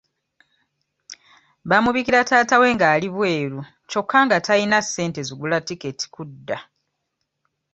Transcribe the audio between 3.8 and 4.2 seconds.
kyokka